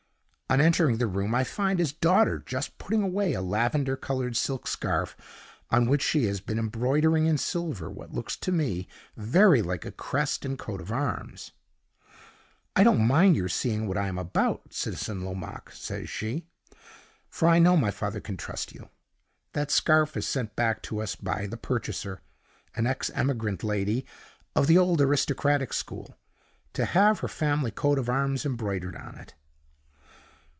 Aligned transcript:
On 0.53 0.59
entering 0.59 0.97
the 0.97 1.07
room, 1.07 1.33
I 1.33 1.45
find 1.45 1.79
his 1.79 1.93
daughter 1.93 2.37
just 2.45 2.77
putting 2.77 3.01
away 3.01 3.31
a 3.31 3.41
lavender 3.41 3.95
colored 3.95 4.35
silk 4.35 4.67
scarf, 4.67 5.15
on 5.69 5.85
which 5.85 6.01
she 6.03 6.25
has 6.25 6.41
been 6.41 6.59
embroidering 6.59 7.25
in 7.25 7.37
silver 7.37 7.89
what 7.89 8.13
looks 8.13 8.35
to 8.35 8.51
me 8.51 8.89
very 9.15 9.61
like 9.61 9.85
a 9.85 9.93
crest 9.93 10.43
and 10.43 10.59
coat 10.59 10.81
of 10.81 10.91
arms. 10.91 11.51
"'I 12.75 12.83
don't 12.83 13.07
mind 13.07 13.37
your 13.37 13.47
seeing 13.47 13.87
what 13.87 13.97
I 13.97 14.09
am 14.09 14.17
about, 14.17 14.73
Citizen 14.73 15.23
Lomaque,' 15.23 15.71
says 15.71 16.09
she; 16.09 16.45
'for 17.29 17.47
I 17.47 17.57
know 17.57 17.77
my 17.77 17.89
father 17.89 18.19
can 18.19 18.35
trust 18.35 18.73
you. 18.73 18.89
That 19.53 19.71
scarf 19.71 20.17
is 20.17 20.27
sent 20.27 20.57
back 20.57 20.81
to 20.81 21.01
us 21.01 21.15
by 21.15 21.47
the 21.47 21.55
purchaser, 21.55 22.19
an 22.75 22.87
ex 22.87 23.09
emigrant 23.11 23.63
lady 23.63 24.05
of 24.53 24.67
the 24.67 24.77
old 24.77 24.99
aristocratic 24.99 25.71
school, 25.71 26.17
to 26.73 26.83
have 26.83 27.19
her 27.21 27.29
family 27.29 27.71
coat 27.71 27.97
of 27.97 28.09
arms 28.09 28.45
embroidered 28.45 28.97
on 28.97 29.15
it. 29.15 29.33